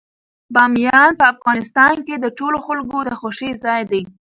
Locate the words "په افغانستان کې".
1.19-2.15